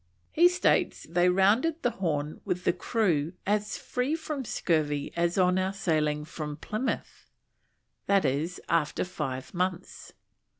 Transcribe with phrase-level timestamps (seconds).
[0.31, 5.59] He states they rounded the Horn with the crew "as free from scurvy as on
[5.59, 7.29] our sailing from Plymouth,"
[8.09, 8.49] i.e.
[8.67, 10.13] after five months.